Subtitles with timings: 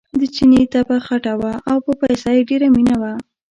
[0.19, 3.13] د چیني طبعه خټه وه او په پسه یې ډېره مینه وه.